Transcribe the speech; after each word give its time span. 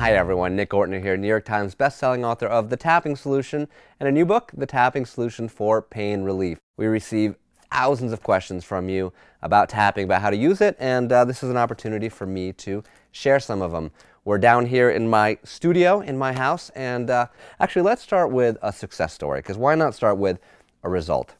Hi 0.00 0.14
everyone, 0.14 0.56
Nick 0.56 0.70
Ortner 0.70 1.02
here, 1.02 1.18
New 1.18 1.28
York 1.28 1.44
Times 1.44 1.74
bestselling 1.74 2.24
author 2.24 2.46
of 2.46 2.70
The 2.70 2.76
Tapping 2.78 3.16
Solution 3.16 3.68
and 4.00 4.08
a 4.08 4.10
new 4.10 4.24
book, 4.24 4.50
The 4.56 4.64
Tapping 4.64 5.04
Solution 5.04 5.46
for 5.46 5.82
Pain 5.82 6.22
Relief. 6.22 6.56
We 6.78 6.86
receive 6.86 7.34
thousands 7.70 8.10
of 8.14 8.22
questions 8.22 8.64
from 8.64 8.88
you 8.88 9.12
about 9.42 9.68
tapping, 9.68 10.04
about 10.04 10.22
how 10.22 10.30
to 10.30 10.38
use 10.38 10.62
it, 10.62 10.74
and 10.78 11.12
uh, 11.12 11.26
this 11.26 11.42
is 11.42 11.50
an 11.50 11.58
opportunity 11.58 12.08
for 12.08 12.24
me 12.24 12.50
to 12.54 12.82
share 13.12 13.38
some 13.38 13.60
of 13.60 13.72
them. 13.72 13.90
We're 14.24 14.38
down 14.38 14.64
here 14.64 14.88
in 14.88 15.06
my 15.06 15.36
studio 15.44 16.00
in 16.00 16.16
my 16.16 16.32
house, 16.32 16.70
and 16.70 17.10
uh, 17.10 17.26
actually, 17.60 17.82
let's 17.82 18.00
start 18.00 18.30
with 18.30 18.56
a 18.62 18.72
success 18.72 19.12
story, 19.12 19.40
because 19.40 19.58
why 19.58 19.74
not 19.74 19.94
start 19.94 20.16
with 20.16 20.38
a 20.82 20.88
result? 20.88 21.34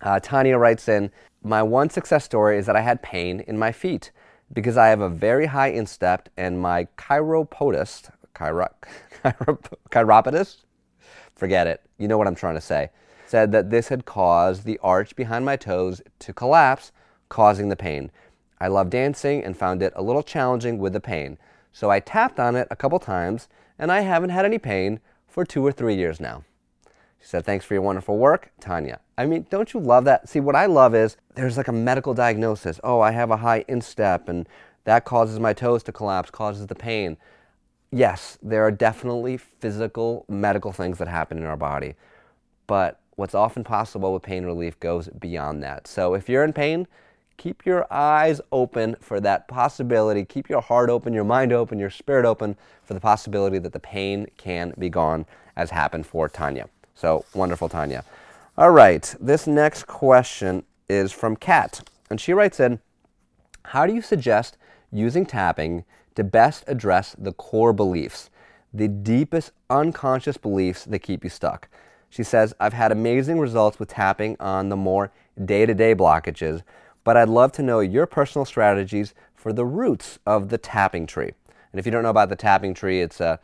Uh, 0.00 0.20
Tanya 0.20 0.56
writes 0.56 0.88
in, 0.88 1.10
My 1.42 1.64
one 1.64 1.90
success 1.90 2.24
story 2.24 2.58
is 2.58 2.66
that 2.66 2.76
I 2.76 2.82
had 2.82 3.02
pain 3.02 3.40
in 3.40 3.58
my 3.58 3.72
feet 3.72 4.12
because 4.52 4.76
I 4.76 4.88
have 4.88 5.00
a 5.00 5.08
very 5.08 5.46
high 5.46 5.68
instep 5.68 6.28
and 6.36 6.60
my 6.60 6.86
chiropodist, 6.96 8.10
chiro, 8.34 8.68
chiro, 9.24 9.58
chiropodist, 9.90 10.64
forget 11.34 11.66
it, 11.66 11.82
you 11.98 12.08
know 12.08 12.18
what 12.18 12.26
I'm 12.26 12.34
trying 12.34 12.54
to 12.54 12.60
say, 12.60 12.90
said 13.26 13.52
that 13.52 13.70
this 13.70 13.88
had 13.88 14.04
caused 14.04 14.64
the 14.64 14.78
arch 14.82 15.16
behind 15.16 15.44
my 15.44 15.56
toes 15.56 16.02
to 16.18 16.32
collapse, 16.32 16.92
causing 17.28 17.68
the 17.68 17.76
pain. 17.76 18.10
I 18.60 18.68
love 18.68 18.90
dancing 18.90 19.42
and 19.42 19.56
found 19.56 19.82
it 19.82 19.92
a 19.96 20.02
little 20.02 20.22
challenging 20.22 20.78
with 20.78 20.92
the 20.92 21.00
pain. 21.00 21.38
So 21.72 21.90
I 21.90 22.00
tapped 22.00 22.38
on 22.38 22.54
it 22.54 22.68
a 22.70 22.76
couple 22.76 22.98
times 22.98 23.48
and 23.78 23.90
I 23.90 24.00
haven't 24.00 24.30
had 24.30 24.44
any 24.44 24.58
pain 24.58 25.00
for 25.26 25.44
two 25.44 25.66
or 25.66 25.72
three 25.72 25.94
years 25.94 26.20
now. 26.20 26.44
She 27.22 27.28
said, 27.28 27.44
Thanks 27.44 27.64
for 27.64 27.74
your 27.74 27.84
wonderful 27.84 28.18
work, 28.18 28.50
Tanya. 28.60 28.98
I 29.16 29.26
mean, 29.26 29.46
don't 29.48 29.72
you 29.72 29.78
love 29.78 30.04
that? 30.06 30.28
See, 30.28 30.40
what 30.40 30.56
I 30.56 30.66
love 30.66 30.92
is 30.92 31.16
there's 31.36 31.56
like 31.56 31.68
a 31.68 31.72
medical 31.72 32.14
diagnosis. 32.14 32.80
Oh, 32.82 33.00
I 33.00 33.12
have 33.12 33.30
a 33.30 33.36
high 33.36 33.64
instep, 33.68 34.28
and 34.28 34.48
that 34.84 35.04
causes 35.04 35.38
my 35.38 35.52
toes 35.52 35.84
to 35.84 35.92
collapse, 35.92 36.30
causes 36.30 36.66
the 36.66 36.74
pain. 36.74 37.16
Yes, 37.92 38.38
there 38.42 38.64
are 38.64 38.72
definitely 38.72 39.36
physical, 39.36 40.24
medical 40.28 40.72
things 40.72 40.98
that 40.98 41.06
happen 41.06 41.38
in 41.38 41.44
our 41.44 41.56
body. 41.56 41.94
But 42.66 42.98
what's 43.14 43.36
often 43.36 43.62
possible 43.62 44.12
with 44.12 44.24
pain 44.24 44.44
relief 44.44 44.80
goes 44.80 45.08
beyond 45.08 45.62
that. 45.62 45.86
So 45.86 46.14
if 46.14 46.28
you're 46.28 46.42
in 46.42 46.52
pain, 46.52 46.88
keep 47.36 47.64
your 47.64 47.86
eyes 47.92 48.40
open 48.50 48.96
for 49.00 49.20
that 49.20 49.46
possibility. 49.46 50.24
Keep 50.24 50.48
your 50.48 50.60
heart 50.60 50.90
open, 50.90 51.12
your 51.12 51.22
mind 51.22 51.52
open, 51.52 51.78
your 51.78 51.90
spirit 51.90 52.24
open 52.24 52.56
for 52.82 52.94
the 52.94 53.00
possibility 53.00 53.60
that 53.60 53.72
the 53.72 53.78
pain 53.78 54.26
can 54.38 54.74
be 54.76 54.88
gone, 54.88 55.24
as 55.54 55.70
happened 55.70 56.06
for 56.06 56.28
Tanya. 56.28 56.68
So 56.94 57.24
wonderful, 57.34 57.68
Tanya. 57.68 58.04
All 58.56 58.70
right, 58.70 59.14
this 59.20 59.46
next 59.46 59.86
question 59.86 60.64
is 60.88 61.10
from 61.10 61.36
Kat, 61.36 61.88
and 62.10 62.20
she 62.20 62.32
writes 62.32 62.60
in 62.60 62.80
How 63.66 63.86
do 63.86 63.94
you 63.94 64.02
suggest 64.02 64.58
using 64.90 65.24
tapping 65.24 65.84
to 66.14 66.24
best 66.24 66.64
address 66.66 67.16
the 67.18 67.32
core 67.32 67.72
beliefs, 67.72 68.28
the 68.74 68.88
deepest 68.88 69.52
unconscious 69.70 70.36
beliefs 70.36 70.84
that 70.84 70.98
keep 70.98 71.24
you 71.24 71.30
stuck? 71.30 71.68
She 72.10 72.22
says, 72.22 72.52
I've 72.60 72.74
had 72.74 72.92
amazing 72.92 73.38
results 73.38 73.78
with 73.78 73.88
tapping 73.88 74.36
on 74.38 74.68
the 74.68 74.76
more 74.76 75.10
day 75.42 75.64
to 75.64 75.72
day 75.72 75.94
blockages, 75.94 76.62
but 77.04 77.16
I'd 77.16 77.30
love 77.30 77.52
to 77.52 77.62
know 77.62 77.80
your 77.80 78.04
personal 78.04 78.44
strategies 78.44 79.14
for 79.34 79.52
the 79.52 79.64
roots 79.64 80.18
of 80.26 80.50
the 80.50 80.58
tapping 80.58 81.06
tree. 81.06 81.32
And 81.72 81.78
if 81.78 81.86
you 81.86 81.90
don't 81.90 82.02
know 82.02 82.10
about 82.10 82.28
the 82.28 82.36
tapping 82.36 82.74
tree, 82.74 83.00
it's 83.00 83.20
an 83.20 83.38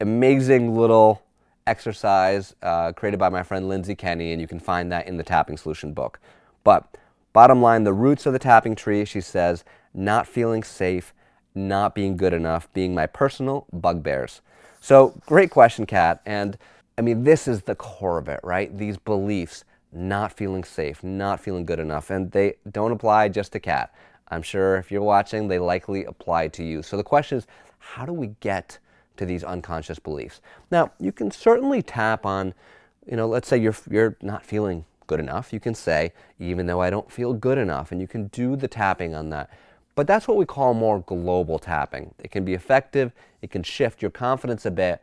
amazing 0.00 0.76
little 0.76 1.22
exercise 1.66 2.54
uh, 2.62 2.92
created 2.92 3.18
by 3.18 3.28
my 3.28 3.42
friend 3.42 3.68
Lindsay 3.68 3.94
Kenny, 3.94 4.32
and 4.32 4.40
you 4.40 4.48
can 4.48 4.60
find 4.60 4.90
that 4.92 5.06
in 5.06 5.16
the 5.16 5.22
Tapping 5.22 5.56
Solution 5.56 5.92
book. 5.92 6.18
But 6.64 6.96
bottom 7.32 7.62
line, 7.62 7.84
the 7.84 7.92
roots 7.92 8.26
of 8.26 8.32
the 8.32 8.38
tapping 8.38 8.74
tree, 8.74 9.04
she 9.04 9.20
says, 9.20 9.64
not 9.94 10.26
feeling 10.26 10.62
safe, 10.62 11.12
not 11.54 11.94
being 11.94 12.16
good 12.16 12.32
enough, 12.32 12.72
being 12.72 12.94
my 12.94 13.06
personal 13.06 13.66
bugbears. 13.72 14.40
So, 14.80 15.20
great 15.26 15.50
question, 15.50 15.86
Kat. 15.86 16.20
And 16.26 16.58
I 16.98 17.02
mean, 17.02 17.24
this 17.24 17.46
is 17.46 17.62
the 17.62 17.74
core 17.74 18.18
of 18.18 18.28
it, 18.28 18.40
right? 18.42 18.76
These 18.76 18.96
beliefs, 18.96 19.64
not 19.92 20.32
feeling 20.32 20.64
safe, 20.64 21.02
not 21.04 21.40
feeling 21.40 21.64
good 21.66 21.78
enough. 21.78 22.10
And 22.10 22.30
they 22.30 22.54
don't 22.70 22.92
apply 22.92 23.28
just 23.28 23.52
to 23.52 23.60
Kat. 23.60 23.94
I'm 24.28 24.42
sure 24.42 24.76
if 24.76 24.90
you're 24.90 25.02
watching, 25.02 25.48
they 25.48 25.58
likely 25.58 26.04
apply 26.04 26.48
to 26.48 26.64
you. 26.64 26.82
So 26.82 26.96
the 26.96 27.02
question 27.02 27.38
is, 27.38 27.46
how 27.78 28.06
do 28.06 28.12
we 28.12 28.28
get 28.40 28.78
to 29.16 29.26
these 29.26 29.44
unconscious 29.44 29.98
beliefs. 29.98 30.40
Now, 30.70 30.92
you 30.98 31.12
can 31.12 31.30
certainly 31.30 31.82
tap 31.82 32.24
on, 32.26 32.54
you 33.06 33.16
know, 33.16 33.26
let's 33.26 33.48
say 33.48 33.58
you're, 33.58 33.76
you're 33.90 34.16
not 34.22 34.44
feeling 34.44 34.84
good 35.06 35.20
enough. 35.20 35.52
You 35.52 35.60
can 35.60 35.74
say, 35.74 36.12
even 36.38 36.66
though 36.66 36.80
I 36.80 36.90
don't 36.90 37.10
feel 37.10 37.34
good 37.34 37.58
enough, 37.58 37.92
and 37.92 38.00
you 38.00 38.08
can 38.08 38.28
do 38.28 38.56
the 38.56 38.68
tapping 38.68 39.14
on 39.14 39.30
that. 39.30 39.50
But 39.94 40.06
that's 40.06 40.26
what 40.26 40.36
we 40.36 40.46
call 40.46 40.72
more 40.74 41.00
global 41.00 41.58
tapping. 41.58 42.14
It 42.18 42.30
can 42.30 42.44
be 42.44 42.54
effective, 42.54 43.12
it 43.42 43.50
can 43.50 43.62
shift 43.62 44.00
your 44.00 44.10
confidence 44.10 44.64
a 44.64 44.70
bit, 44.70 45.02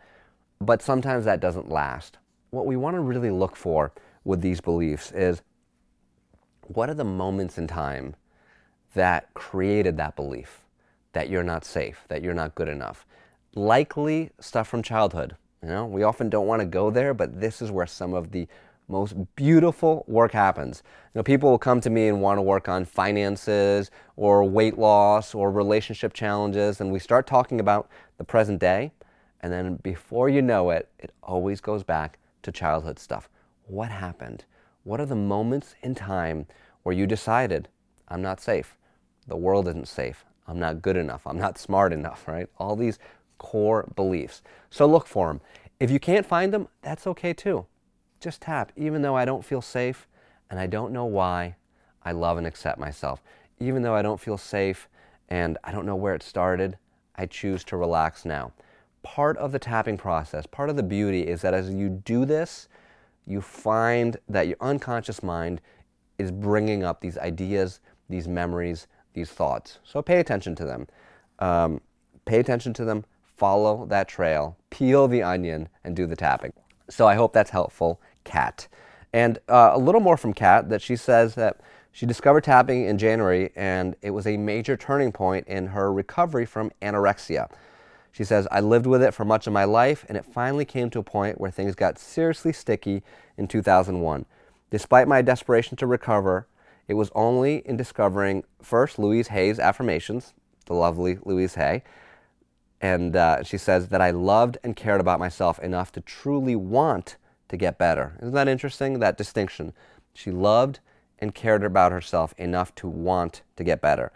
but 0.60 0.82
sometimes 0.82 1.26
that 1.26 1.40
doesn't 1.40 1.70
last. 1.70 2.18
What 2.50 2.66
we 2.66 2.76
want 2.76 2.96
to 2.96 3.02
really 3.02 3.30
look 3.30 3.56
for 3.56 3.92
with 4.24 4.42
these 4.42 4.62
beliefs 4.62 5.12
is 5.12 5.42
what 6.62 6.90
are 6.90 6.96
the 6.96 7.04
moments 7.04 7.58
in 7.58 7.68
time 7.68 8.16
that 8.96 9.32
created 9.34 9.98
that 9.98 10.16
belief 10.16 10.62
that 11.14 11.30
you're 11.30 11.44
not 11.44 11.66
safe, 11.66 12.06
that 12.08 12.24
you're 12.24 12.34
not 12.34 12.56
good 12.56 12.68
enough? 12.68 13.06
Likely 13.56 14.32
stuff 14.40 14.68
from 14.68 14.84
childhood. 14.84 15.36
You 15.62 15.70
know, 15.70 15.86
we 15.86 16.04
often 16.04 16.30
don't 16.30 16.48
want 16.48 16.62
to 16.62 16.66
go 16.66 16.90
there, 16.90 17.14
but 17.14 17.40
this 17.40 17.62
is 17.62 17.72
where 17.72 17.88
some 17.88 18.14
of 18.14 18.32
the 18.32 18.48
most 18.88 19.14
beautiful 19.36 20.04
work 20.08 20.32
happens. 20.32 20.84
You 21.14 21.20
know, 21.20 21.24
people 21.24 21.50
will 21.50 21.60
come 21.60 21.80
to 21.82 21.90
me 21.90 22.08
and 22.08 22.22
want 22.22 22.38
to 22.38 22.42
work 22.42 22.68
on 22.68 22.86
finances 22.86 23.92
or 24.16 24.44
weight 24.44 24.78
loss 24.78 25.36
or 25.36 25.52
relationship 25.52 26.14
challenges, 26.14 26.82
and 26.82 26.92
we 26.92 27.00
start 27.00 27.28
talking 27.28 27.60
about 27.60 27.90
the 28.18 28.24
present 28.24 28.60
day, 28.60 28.92
and 29.42 29.54
then 29.54 29.76
before 29.76 30.28
you 30.28 30.42
know 30.42 30.72
it, 30.72 30.90
it 31.00 31.12
always 31.22 31.62
goes 31.62 31.84
back 31.84 32.18
to 32.42 32.52
childhood 32.52 33.00
stuff. 33.00 33.30
What 33.68 33.90
happened? 33.90 34.46
What 34.84 35.00
are 35.00 35.06
the 35.06 35.16
moments 35.16 35.76
in 35.82 35.94
time 35.94 36.48
where 36.84 36.96
you 36.96 37.06
decided, 37.06 37.68
I'm 38.08 38.22
not 38.22 38.42
safe, 38.42 38.76
the 39.28 39.36
world 39.36 39.68
isn't 39.68 39.88
safe, 39.88 40.26
I'm 40.48 40.58
not 40.58 40.82
good 40.82 40.98
enough, 40.98 41.28
I'm 41.28 41.38
not 41.38 41.60
smart 41.60 41.94
enough, 41.94 42.28
right? 42.28 42.48
All 42.58 42.76
these 42.76 42.98
core 43.40 43.92
beliefs. 43.96 44.44
So 44.70 44.86
look 44.86 45.08
for 45.08 45.30
them. 45.30 45.42
If 45.80 45.90
you 45.90 46.00
can't 46.00 46.26
find 46.26 46.54
them, 46.54 46.68
that's 46.84 47.08
okay 47.08 47.34
too. 47.34 47.66
Just 48.20 48.42
tap. 48.42 48.72
Even 48.76 49.02
though 49.02 49.16
I 49.16 49.26
don't 49.26 49.44
feel 49.44 49.62
safe 49.62 50.08
and 50.50 50.60
I 50.60 50.68
don't 50.68 50.94
know 50.94 51.06
why, 51.06 51.56
I 52.04 52.12
love 52.12 52.38
and 52.38 52.46
accept 52.46 52.80
myself. 52.80 53.24
Even 53.60 53.82
though 53.82 53.96
I 53.96 54.02
don't 54.02 54.20
feel 54.20 54.38
safe 54.38 54.88
and 55.30 55.58
I 55.64 55.72
don't 55.72 55.86
know 55.86 55.96
where 55.96 56.16
it 56.16 56.24
started, 56.24 56.78
I 57.16 57.26
choose 57.26 57.64
to 57.66 57.78
relax 57.78 58.26
now. 58.26 58.52
Part 59.04 59.38
of 59.38 59.52
the 59.52 59.60
tapping 59.60 59.98
process, 59.98 60.46
part 60.46 60.70
of 60.70 60.76
the 60.76 60.84
beauty 60.84 61.28
is 61.28 61.42
that 61.42 61.54
as 61.54 61.70
you 61.70 61.90
do 61.90 62.26
this, 62.26 62.68
you 63.26 63.42
find 63.42 64.18
that 64.28 64.48
your 64.48 64.58
unconscious 64.60 65.24
mind 65.24 65.62
is 66.18 66.32
bringing 66.32 66.84
up 66.84 67.00
these 67.00 67.18
ideas, 67.18 67.80
these 68.10 68.28
memories, 68.28 68.88
these 69.14 69.30
thoughts. 69.30 69.80
So 69.84 70.02
pay 70.02 70.20
attention 70.20 70.56
to 70.56 70.66
them. 70.66 70.88
Um, 71.40 71.82
pay 72.26 72.40
attention 72.40 72.74
to 72.74 72.86
them, 72.86 73.06
follow 73.40 73.86
that 73.86 74.10
trail, 74.10 74.58
peel 74.70 75.08
the 75.08 75.24
onion, 75.24 75.70
and 75.86 75.96
do 75.96 76.06
the 76.06 76.16
tapping. 76.16 76.52
So 76.90 77.08
I 77.08 77.16
hope 77.16 77.32
that's 77.32 77.52
helpful, 77.52 78.02
Kat. 78.26 78.68
And 79.14 79.40
uh, 79.48 79.72
a 79.74 79.80
little 79.80 80.02
more 80.02 80.18
from 80.18 80.34
Kat 80.34 80.70
that 80.70 80.82
she 80.82 80.98
says 80.98 81.36
that 81.36 81.62
she 81.92 82.06
discovered 82.06 82.44
tapping 82.44 82.86
in 82.86 82.98
January 82.98 83.52
and 83.56 83.96
it 84.02 84.12
was 84.12 84.28
a 84.28 84.38
major 84.38 84.78
turning 84.78 85.12
point 85.12 85.48
in 85.48 85.68
her 85.68 85.92
recovery 85.92 86.46
from 86.46 86.72
anorexia. 86.82 87.50
She 88.12 88.24
says, 88.24 88.48
I 88.52 88.60
lived 88.60 88.86
with 88.86 89.02
it 89.02 89.14
for 89.14 89.26
much 89.26 89.48
of 89.48 89.54
my 89.54 89.64
life 89.64 90.06
and 90.10 90.18
it 90.18 90.26
finally 90.26 90.66
came 90.66 90.90
to 90.92 91.00
a 91.00 91.04
point 91.04 91.40
where 91.40 91.50
things 91.50 91.76
got 91.76 91.98
seriously 91.98 92.54
sticky 92.54 93.04
in 93.38 93.48
2001. 93.48 94.26
Despite 94.70 95.08
my 95.08 95.22
desperation 95.22 95.78
to 95.78 95.88
recover, 95.88 96.46
it 96.88 96.94
was 96.96 97.12
only 97.16 97.58
in 97.66 97.78
discovering 97.78 98.44
first 98.62 99.00
Louise 99.00 99.30
Hay's 99.30 99.60
affirmations, 99.60 100.34
the 100.66 100.74
lovely 100.74 101.18
Louise 101.24 101.56
Hay, 101.56 101.84
and 102.82 103.16
uh, 103.16 103.44
she 103.44 103.58
says 103.58 103.90
that 103.90 104.02
I 104.02 104.12
loved 104.12 104.58
and 104.64 104.76
cared 104.76 105.02
about 105.02 105.20
myself 105.20 105.60
enough 105.60 105.92
to 105.94 106.02
truly 106.02 106.56
want 106.56 107.18
to 107.50 107.58
get 107.58 107.78
better. 107.78 108.14
Isn't 108.22 108.34
that 108.34 108.48
interesting? 108.48 109.00
That 109.00 109.18
distinction. 109.18 109.74
She 110.14 110.32
loved 110.32 110.80
and 111.20 111.36
cared 111.36 111.64
about 111.64 111.92
herself 111.92 112.34
enough 112.38 112.74
to 112.76 112.88
want 112.88 113.42
to 113.58 113.64
get 113.64 113.82
better. 113.82 114.12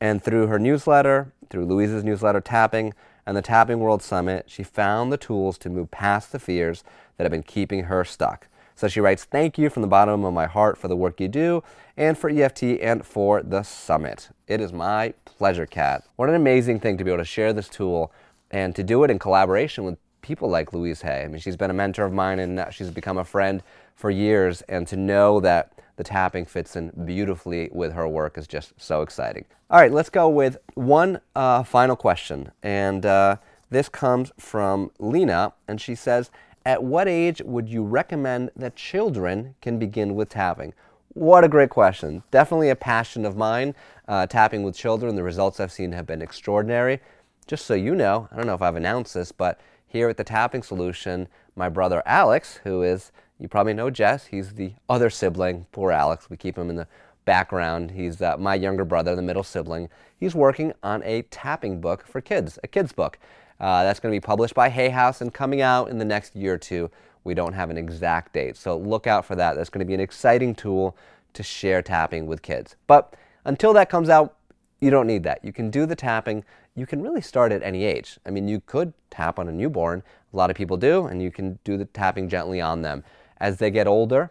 And 0.00 0.22
through 0.22 0.46
her 0.46 0.58
newsletter, 0.58 1.32
through 1.50 1.66
Louise's 1.66 2.04
newsletter, 2.04 2.40
Tapping, 2.40 2.94
and 3.26 3.36
the 3.36 3.42
Tapping 3.42 3.80
World 3.80 4.02
Summit, 4.02 4.44
she 4.46 4.62
found 4.62 5.12
the 5.12 5.16
tools 5.16 5.58
to 5.58 5.70
move 5.70 5.90
past 5.90 6.32
the 6.32 6.38
fears 6.38 6.84
that 7.16 7.24
have 7.24 7.32
been 7.32 7.42
keeping 7.42 7.84
her 7.84 8.04
stuck. 8.04 8.48
So 8.76 8.88
she 8.88 9.00
writes, 9.00 9.24
Thank 9.24 9.58
you 9.58 9.70
from 9.70 9.82
the 9.82 9.88
bottom 9.88 10.24
of 10.24 10.32
my 10.32 10.46
heart 10.46 10.78
for 10.78 10.86
the 10.86 10.94
work 10.94 11.18
you 11.18 11.28
do 11.28 11.64
and 11.96 12.16
for 12.16 12.30
EFT 12.30 12.62
and 12.62 13.04
for 13.04 13.42
the 13.42 13.62
summit. 13.62 14.28
It 14.46 14.60
is 14.60 14.72
my 14.72 15.14
pleasure, 15.24 15.66
Kat. 15.66 16.04
What 16.16 16.28
an 16.28 16.34
amazing 16.34 16.80
thing 16.80 16.98
to 16.98 17.04
be 17.04 17.10
able 17.10 17.22
to 17.22 17.24
share 17.24 17.52
this 17.54 17.68
tool 17.68 18.12
and 18.50 18.76
to 18.76 18.84
do 18.84 19.02
it 19.02 19.10
in 19.10 19.18
collaboration 19.18 19.84
with 19.84 19.98
people 20.20 20.48
like 20.48 20.72
Louise 20.72 21.00
Hay. 21.02 21.22
I 21.24 21.28
mean, 21.28 21.40
she's 21.40 21.56
been 21.56 21.70
a 21.70 21.74
mentor 21.74 22.04
of 22.04 22.12
mine 22.12 22.38
and 22.38 22.66
she's 22.70 22.90
become 22.90 23.16
a 23.16 23.24
friend 23.24 23.62
for 23.94 24.10
years, 24.10 24.60
and 24.62 24.86
to 24.88 24.96
know 24.96 25.40
that 25.40 25.72
the 25.96 26.04
tapping 26.04 26.44
fits 26.44 26.76
in 26.76 26.92
beautifully 27.06 27.70
with 27.72 27.94
her 27.94 28.06
work 28.06 28.36
is 28.36 28.46
just 28.46 28.74
so 28.76 29.00
exciting. 29.00 29.46
All 29.70 29.80
right, 29.80 29.90
let's 29.90 30.10
go 30.10 30.28
with 30.28 30.58
one 30.74 31.20
uh, 31.34 31.62
final 31.62 31.96
question. 31.96 32.52
And 32.62 33.06
uh, 33.06 33.36
this 33.70 33.88
comes 33.88 34.32
from 34.38 34.90
Lena, 34.98 35.54
and 35.66 35.80
she 35.80 35.94
says, 35.94 36.30
At 36.66 36.82
what 36.82 37.06
age 37.06 37.40
would 37.44 37.68
you 37.68 37.84
recommend 37.84 38.50
that 38.56 38.74
children 38.74 39.54
can 39.62 39.78
begin 39.78 40.16
with 40.16 40.30
tapping? 40.30 40.74
What 41.10 41.44
a 41.44 41.48
great 41.48 41.70
question. 41.70 42.24
Definitely 42.32 42.70
a 42.70 42.74
passion 42.74 43.24
of 43.24 43.36
mine, 43.36 43.76
uh, 44.08 44.26
tapping 44.26 44.64
with 44.64 44.74
children. 44.74 45.14
The 45.14 45.22
results 45.22 45.60
I've 45.60 45.70
seen 45.70 45.92
have 45.92 46.08
been 46.08 46.20
extraordinary. 46.20 46.98
Just 47.46 47.66
so 47.66 47.74
you 47.74 47.94
know, 47.94 48.28
I 48.32 48.36
don't 48.36 48.48
know 48.48 48.54
if 48.54 48.62
I've 48.62 48.74
announced 48.74 49.14
this, 49.14 49.30
but 49.30 49.60
here 49.86 50.08
at 50.08 50.16
the 50.16 50.24
Tapping 50.24 50.64
Solution, 50.64 51.28
my 51.54 51.68
brother 51.68 52.02
Alex, 52.04 52.58
who 52.64 52.82
is, 52.82 53.12
you 53.38 53.46
probably 53.46 53.72
know 53.72 53.88
Jess, 53.88 54.26
he's 54.26 54.54
the 54.54 54.72
other 54.88 55.08
sibling. 55.08 55.66
Poor 55.70 55.92
Alex, 55.92 56.28
we 56.28 56.36
keep 56.36 56.58
him 56.58 56.68
in 56.68 56.74
the 56.74 56.88
background. 57.26 57.92
He's 57.92 58.20
uh, 58.20 58.38
my 58.38 58.56
younger 58.56 58.84
brother, 58.84 59.14
the 59.14 59.22
middle 59.22 59.44
sibling. 59.44 59.88
He's 60.18 60.34
working 60.34 60.72
on 60.82 61.00
a 61.04 61.22
tapping 61.22 61.80
book 61.80 62.04
for 62.04 62.20
kids, 62.20 62.58
a 62.64 62.66
kids 62.66 62.90
book. 62.90 63.20
Uh, 63.58 63.84
that's 63.84 64.00
going 64.00 64.12
to 64.12 64.16
be 64.16 64.24
published 64.24 64.54
by 64.54 64.68
Hay 64.68 64.90
House 64.90 65.20
and 65.20 65.32
coming 65.32 65.60
out 65.60 65.88
in 65.88 65.98
the 65.98 66.04
next 66.04 66.36
year 66.36 66.54
or 66.54 66.58
two. 66.58 66.90
We 67.24 67.34
don't 67.34 67.54
have 67.54 67.70
an 67.70 67.78
exact 67.78 68.34
date, 68.34 68.56
so 68.56 68.76
look 68.76 69.06
out 69.06 69.24
for 69.24 69.34
that. 69.34 69.56
That's 69.56 69.70
going 69.70 69.80
to 69.80 69.86
be 69.86 69.94
an 69.94 70.00
exciting 70.00 70.54
tool 70.54 70.96
to 71.32 71.42
share 71.42 71.82
tapping 71.82 72.26
with 72.26 72.42
kids. 72.42 72.76
But 72.86 73.14
until 73.44 73.72
that 73.72 73.90
comes 73.90 74.08
out, 74.08 74.36
you 74.80 74.90
don't 74.90 75.06
need 75.06 75.22
that. 75.24 75.44
You 75.44 75.52
can 75.52 75.70
do 75.70 75.86
the 75.86 75.96
tapping. 75.96 76.44
You 76.74 76.86
can 76.86 77.02
really 77.02 77.20
start 77.20 77.52
at 77.52 77.62
any 77.62 77.84
age. 77.84 78.18
I 78.26 78.30
mean, 78.30 78.46
you 78.46 78.60
could 78.60 78.92
tap 79.10 79.38
on 79.38 79.48
a 79.48 79.52
newborn. 79.52 80.02
A 80.32 80.36
lot 80.36 80.50
of 80.50 80.56
people 80.56 80.76
do, 80.76 81.06
and 81.06 81.22
you 81.22 81.30
can 81.30 81.58
do 81.64 81.76
the 81.76 81.86
tapping 81.86 82.28
gently 82.28 82.60
on 82.60 82.82
them. 82.82 83.02
As 83.38 83.58
they 83.58 83.70
get 83.70 83.86
older, 83.86 84.30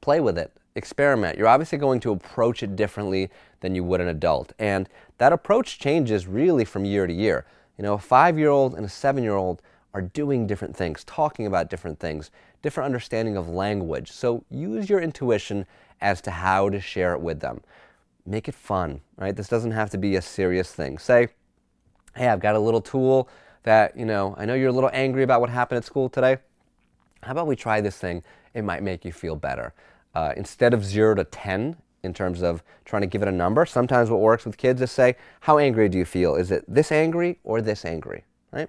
play 0.00 0.20
with 0.20 0.38
it, 0.38 0.52
experiment. 0.74 1.36
You're 1.36 1.48
obviously 1.48 1.78
going 1.78 2.00
to 2.00 2.12
approach 2.12 2.62
it 2.62 2.76
differently 2.76 3.30
than 3.60 3.74
you 3.74 3.84
would 3.84 4.00
an 4.00 4.08
adult. 4.08 4.52
And 4.58 4.88
that 5.18 5.32
approach 5.32 5.78
changes 5.78 6.26
really 6.26 6.64
from 6.64 6.84
year 6.84 7.06
to 7.06 7.12
year. 7.12 7.46
You 7.78 7.84
know, 7.84 7.94
a 7.94 7.98
five 7.98 8.38
year 8.38 8.50
old 8.50 8.74
and 8.74 8.84
a 8.84 8.88
seven 8.88 9.22
year 9.22 9.34
old 9.34 9.62
are 9.94 10.02
doing 10.02 10.46
different 10.46 10.76
things, 10.76 11.04
talking 11.04 11.46
about 11.46 11.68
different 11.68 11.98
things, 11.98 12.30
different 12.62 12.86
understanding 12.86 13.36
of 13.36 13.48
language. 13.48 14.10
So 14.10 14.44
use 14.50 14.88
your 14.88 15.00
intuition 15.00 15.66
as 16.00 16.20
to 16.22 16.30
how 16.30 16.68
to 16.70 16.80
share 16.80 17.12
it 17.14 17.20
with 17.20 17.40
them. 17.40 17.60
Make 18.24 18.48
it 18.48 18.54
fun, 18.54 19.00
right? 19.16 19.34
This 19.34 19.48
doesn't 19.48 19.72
have 19.72 19.90
to 19.90 19.98
be 19.98 20.16
a 20.16 20.22
serious 20.22 20.72
thing. 20.72 20.98
Say, 20.98 21.28
hey, 22.14 22.28
I've 22.28 22.40
got 22.40 22.54
a 22.54 22.58
little 22.58 22.80
tool 22.80 23.28
that, 23.64 23.96
you 23.96 24.04
know, 24.04 24.34
I 24.38 24.44
know 24.44 24.54
you're 24.54 24.68
a 24.68 24.72
little 24.72 24.90
angry 24.92 25.22
about 25.22 25.40
what 25.40 25.50
happened 25.50 25.78
at 25.78 25.84
school 25.84 26.08
today. 26.08 26.38
How 27.22 27.32
about 27.32 27.46
we 27.46 27.56
try 27.56 27.80
this 27.80 27.98
thing? 27.98 28.22
It 28.54 28.62
might 28.62 28.82
make 28.82 29.04
you 29.04 29.12
feel 29.12 29.36
better. 29.36 29.72
Uh, 30.14 30.32
instead 30.36 30.74
of 30.74 30.84
zero 30.84 31.14
to 31.14 31.24
10 31.24 31.76
in 32.02 32.12
terms 32.12 32.42
of 32.42 32.62
trying 32.84 33.02
to 33.02 33.06
give 33.06 33.22
it 33.22 33.28
a 33.28 33.32
number, 33.32 33.64
sometimes 33.64 34.10
what 34.10 34.20
works 34.20 34.44
with 34.44 34.56
kids 34.56 34.80
is 34.82 34.90
say, 34.90 35.16
how 35.40 35.58
angry 35.58 35.88
do 35.88 35.98
you 35.98 36.04
feel? 36.04 36.34
Is 36.34 36.50
it 36.50 36.64
this 36.66 36.90
angry 36.92 37.38
or 37.44 37.60
this 37.60 37.84
angry, 37.84 38.24
right? 38.52 38.68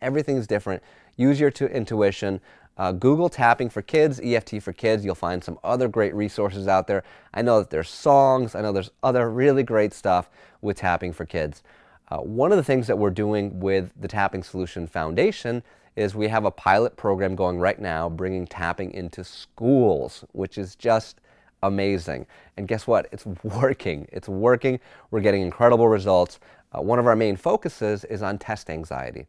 Everything's 0.00 0.46
different. 0.46 0.82
Use 1.16 1.38
your 1.38 1.50
t- 1.50 1.66
intuition. 1.66 2.40
Uh, 2.78 2.92
Google 2.92 3.28
tapping 3.28 3.68
for 3.68 3.82
kids, 3.82 4.20
EFT 4.24 4.62
for 4.62 4.72
kids. 4.72 5.04
You'll 5.04 5.14
find 5.14 5.44
some 5.44 5.58
other 5.62 5.88
great 5.88 6.14
resources 6.14 6.66
out 6.66 6.86
there. 6.86 7.04
I 7.34 7.42
know 7.42 7.58
that 7.58 7.68
there's 7.68 7.90
songs. 7.90 8.54
I 8.54 8.62
know 8.62 8.72
there's 8.72 8.90
other 9.02 9.28
really 9.28 9.62
great 9.62 9.92
stuff 9.92 10.30
with 10.62 10.78
tapping 10.78 11.12
for 11.12 11.26
kids. 11.26 11.62
Uh, 12.08 12.18
one 12.18 12.50
of 12.50 12.56
the 12.56 12.64
things 12.64 12.86
that 12.86 12.98
we're 12.98 13.10
doing 13.10 13.60
with 13.60 13.92
the 14.00 14.08
Tapping 14.08 14.42
Solution 14.42 14.86
Foundation 14.86 15.62
is 15.94 16.14
we 16.14 16.28
have 16.28 16.44
a 16.44 16.50
pilot 16.50 16.96
program 16.96 17.36
going 17.36 17.58
right 17.58 17.78
now 17.78 18.08
bringing 18.08 18.46
tapping 18.46 18.92
into 18.92 19.22
schools, 19.22 20.24
which 20.32 20.58
is 20.58 20.74
just 20.74 21.20
amazing. 21.62 22.26
And 22.56 22.66
guess 22.66 22.86
what? 22.86 23.08
It's 23.12 23.26
working. 23.42 24.08
It's 24.12 24.28
working. 24.28 24.80
We're 25.10 25.20
getting 25.20 25.42
incredible 25.42 25.88
results. 25.88 26.40
Uh, 26.72 26.82
one 26.82 26.98
of 26.98 27.06
our 27.06 27.16
main 27.16 27.36
focuses 27.36 28.04
is 28.04 28.22
on 28.22 28.38
test 28.38 28.70
anxiety. 28.70 29.26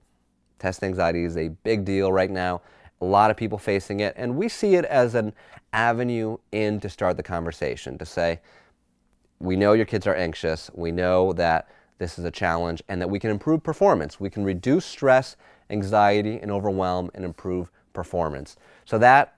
Test 0.59 0.83
anxiety 0.83 1.23
is 1.23 1.37
a 1.37 1.49
big 1.49 1.85
deal 1.85 2.11
right 2.11 2.29
now. 2.29 2.61
A 3.01 3.05
lot 3.05 3.31
of 3.31 3.37
people 3.37 3.57
facing 3.57 4.01
it, 4.01 4.13
and 4.15 4.35
we 4.35 4.47
see 4.47 4.75
it 4.75 4.85
as 4.85 5.15
an 5.15 5.33
avenue 5.73 6.37
in 6.51 6.79
to 6.81 6.89
start 6.89 7.17
the 7.17 7.23
conversation 7.23 7.97
to 7.97 8.05
say, 8.05 8.39
we 9.39 9.55
know 9.55 9.73
your 9.73 9.87
kids 9.87 10.05
are 10.05 10.13
anxious. 10.13 10.69
We 10.75 10.91
know 10.91 11.33
that 11.33 11.67
this 11.97 12.19
is 12.19 12.25
a 12.25 12.31
challenge 12.31 12.83
and 12.87 13.01
that 13.01 13.09
we 13.09 13.17
can 13.17 13.31
improve 13.31 13.63
performance. 13.63 14.19
We 14.19 14.29
can 14.29 14.43
reduce 14.43 14.85
stress, 14.85 15.35
anxiety, 15.71 16.39
and 16.39 16.51
overwhelm 16.51 17.09
and 17.15 17.25
improve 17.25 17.71
performance. 17.93 18.55
So 18.85 18.99
that 18.99 19.35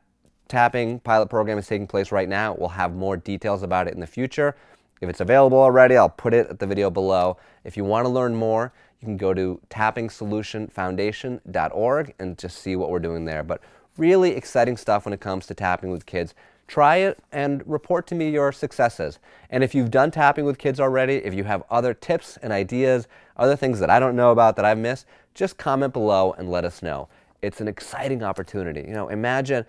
tapping 0.54 1.00
pilot 1.00 1.30
program 1.32 1.58
is 1.58 1.66
taking 1.66 1.88
place 1.88 2.12
right 2.12 2.30
now. 2.30 2.54
We'll 2.54 2.70
have 2.70 2.94
more 2.94 3.18
details 3.18 3.64
about 3.64 3.88
it 3.88 3.96
in 3.96 4.00
the 4.00 4.06
future. 4.06 4.56
If 5.02 5.10
it's 5.10 5.20
available 5.20 5.58
already, 5.58 5.98
I'll 5.98 6.10
put 6.10 6.36
it 6.36 6.48
at 6.48 6.60
the 6.60 6.68
video 6.68 6.92
below. 6.92 7.38
If 7.64 7.76
you 7.76 7.84
want 7.84 8.06
to 8.06 8.10
learn 8.10 8.36
more, 8.36 8.72
you 9.02 9.08
can 9.08 9.18
go 9.18 9.34
to 9.34 9.60
tappingsolutionfoundation.org 9.72 12.14
and 12.20 12.38
just 12.38 12.60
see 12.60 12.76
what 12.76 12.92
we're 12.92 13.00
doing 13.00 13.26
there. 13.26 13.42
But 13.42 13.62
really 13.98 14.36
exciting 14.36 14.78
stuff 14.78 15.06
when 15.06 15.14
it 15.14 15.20
comes 15.20 15.48
to 15.48 15.56
tapping 15.56 15.90
with 15.90 16.06
kids. 16.06 16.36
Try 16.68 16.98
it 16.98 17.18
and 17.32 17.64
report 17.66 18.06
to 18.08 18.16
me 18.16 18.30
your 18.30 18.52
successes. 18.52 19.18
And 19.50 19.64
if 19.64 19.74
you've 19.74 19.90
done 19.90 20.12
tapping 20.12 20.46
with 20.46 20.60
kids 20.60 20.80
already, 20.80 21.16
if 21.16 21.34
you 21.34 21.46
have 21.46 21.64
other 21.72 21.96
tips 21.96 22.38
and 22.44 22.54
ideas, 22.54 23.08
other 23.38 23.56
things 23.56 23.80
that 23.80 23.90
I 23.90 24.00
don't 24.00 24.16
know 24.16 24.30
about 24.30 24.56
that 24.58 24.66
I've 24.66 24.78
missed, 24.78 25.08
just 25.34 25.58
comment 25.58 25.94
below 25.94 26.36
and 26.38 26.52
let 26.52 26.64
us 26.64 26.84
know. 26.84 27.08
It's 27.42 27.60
an 27.60 27.68
exciting 27.68 28.22
opportunity. 28.24 28.82
You 28.82 28.94
know, 28.94 29.10
imagine 29.10 29.66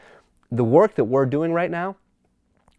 the 0.57 0.65
work 0.65 0.95
that 0.95 1.05
we're 1.05 1.27
doing 1.27 1.53
right 1.53 1.71
now, 1.71 1.97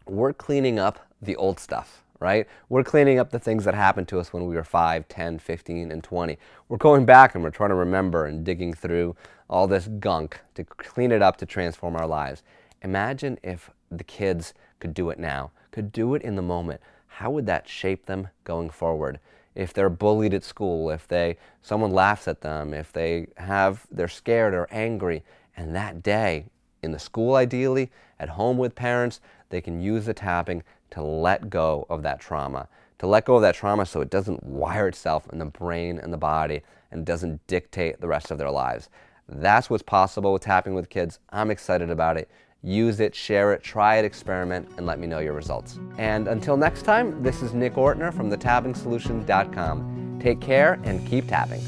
we're 0.06 0.32
cleaning 0.32 0.78
up 0.78 1.06
the 1.20 1.36
old 1.36 1.60
stuff, 1.60 2.02
right? 2.20 2.46
We're 2.70 2.84
cleaning 2.84 3.18
up 3.18 3.30
the 3.30 3.38
things 3.38 3.64
that 3.64 3.74
happened 3.74 4.08
to 4.08 4.18
us 4.18 4.32
when 4.32 4.46
we 4.46 4.54
were 4.54 4.64
5, 4.64 5.08
10, 5.08 5.38
15, 5.38 5.90
and 5.90 6.02
20. 6.02 6.38
We're 6.68 6.78
going 6.78 7.04
back 7.04 7.34
and 7.34 7.44
we're 7.44 7.50
trying 7.50 7.70
to 7.70 7.74
remember 7.74 8.24
and 8.24 8.44
digging 8.44 8.72
through 8.72 9.14
all 9.50 9.66
this 9.66 9.88
gunk 9.88 10.40
to 10.54 10.64
clean 10.64 11.12
it 11.12 11.20
up 11.20 11.36
to 11.36 11.46
transform 11.46 11.96
our 11.96 12.06
lives. 12.06 12.42
Imagine 12.82 13.38
if 13.42 13.70
the 13.90 14.04
kids 14.04 14.54
could 14.80 14.94
do 14.94 15.10
it 15.10 15.18
now, 15.18 15.50
could 15.70 15.92
do 15.92 16.14
it 16.14 16.22
in 16.22 16.36
the 16.36 16.42
moment. 16.42 16.80
How 17.06 17.30
would 17.30 17.46
that 17.46 17.68
shape 17.68 18.06
them 18.06 18.28
going 18.44 18.70
forward? 18.70 19.20
If 19.54 19.72
they're 19.72 19.90
bullied 19.90 20.34
at 20.34 20.44
school, 20.44 20.90
if 20.90 21.06
they 21.08 21.36
someone 21.62 21.90
laughs 21.90 22.28
at 22.28 22.42
them, 22.42 22.72
if 22.74 22.92
they 22.92 23.28
have 23.36 23.86
they're 23.90 24.08
scared 24.08 24.54
or 24.54 24.68
angry, 24.70 25.24
and 25.56 25.74
that 25.74 26.02
day 26.02 26.46
in 26.86 26.92
the 26.92 26.98
school 26.98 27.34
ideally, 27.34 27.90
at 28.18 28.30
home 28.30 28.56
with 28.56 28.74
parents, 28.74 29.20
they 29.50 29.60
can 29.60 29.80
use 29.80 30.06
the 30.06 30.14
tapping 30.14 30.62
to 30.90 31.02
let 31.02 31.50
go 31.50 31.86
of 31.90 32.02
that 32.02 32.20
trauma, 32.20 32.68
to 32.98 33.06
let 33.06 33.26
go 33.26 33.36
of 33.36 33.42
that 33.42 33.54
trauma 33.54 33.84
so 33.84 34.00
it 34.00 34.08
doesn't 34.08 34.42
wire 34.42 34.88
itself 34.88 35.28
in 35.30 35.38
the 35.38 35.44
brain 35.44 35.98
and 35.98 36.10
the 36.12 36.16
body 36.16 36.62
and 36.90 37.04
doesn't 37.04 37.46
dictate 37.46 38.00
the 38.00 38.08
rest 38.08 38.30
of 38.30 38.38
their 38.38 38.50
lives. 38.50 38.88
That's 39.28 39.68
what's 39.68 39.82
possible 39.82 40.32
with 40.32 40.42
tapping 40.42 40.74
with 40.74 40.88
kids. 40.88 41.18
I'm 41.30 41.50
excited 41.50 41.90
about 41.90 42.16
it. 42.16 42.30
Use 42.62 43.00
it, 43.00 43.14
share 43.14 43.52
it, 43.52 43.62
try 43.62 43.96
it, 43.96 44.04
experiment, 44.04 44.68
and 44.76 44.86
let 44.86 44.98
me 44.98 45.06
know 45.06 45.18
your 45.18 45.34
results. 45.34 45.78
And 45.98 46.26
until 46.26 46.56
next 46.56 46.82
time, 46.82 47.22
this 47.22 47.42
is 47.42 47.52
Nick 47.52 47.74
Ortner 47.74 48.14
from 48.14 48.30
thetappingsolution.com. 48.30 50.18
Take 50.22 50.40
care 50.40 50.80
and 50.84 51.06
keep 51.06 51.28
tapping. 51.28 51.60